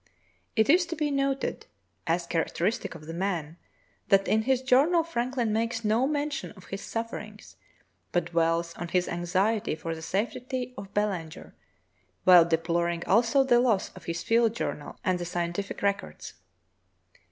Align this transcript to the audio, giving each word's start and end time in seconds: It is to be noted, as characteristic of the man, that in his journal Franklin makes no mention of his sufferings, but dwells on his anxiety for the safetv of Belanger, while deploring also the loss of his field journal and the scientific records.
It 0.55 0.67
is 0.67 0.87
to 0.87 0.95
be 0.95 1.11
noted, 1.11 1.67
as 2.07 2.25
characteristic 2.25 2.95
of 2.95 3.05
the 3.05 3.13
man, 3.13 3.57
that 4.07 4.27
in 4.27 4.41
his 4.41 4.63
journal 4.63 5.03
Franklin 5.03 5.53
makes 5.53 5.85
no 5.85 6.07
mention 6.07 6.53
of 6.53 6.63
his 6.73 6.81
sufferings, 6.81 7.55
but 8.11 8.25
dwells 8.25 8.73
on 8.77 8.87
his 8.87 9.07
anxiety 9.07 9.75
for 9.75 9.93
the 9.93 10.01
safetv 10.01 10.73
of 10.75 10.91
Belanger, 10.95 11.53
while 12.23 12.45
deploring 12.45 13.05
also 13.05 13.43
the 13.43 13.59
loss 13.59 13.93
of 13.93 14.05
his 14.05 14.23
field 14.23 14.55
journal 14.55 14.97
and 15.03 15.19
the 15.19 15.23
scientific 15.25 15.83
records. 15.83 16.33